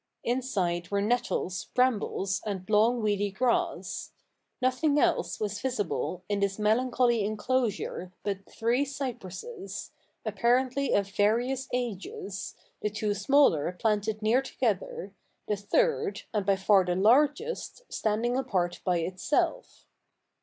[0.23, 4.13] Inside were nettles, biambles, and long weedy grass.
[4.59, 9.91] Nothing else was visible in this melancholy enclosure but three cypresses,
[10.25, 15.13] apparently of various ages, the two smaller planted near together,
[15.47, 19.85] the third, and by far the largest, standing apart by itself.